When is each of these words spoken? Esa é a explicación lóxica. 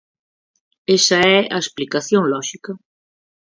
Esa 0.97 1.19
é 1.37 1.39
a 1.55 1.57
explicación 1.65 2.23
lóxica. 2.33 2.71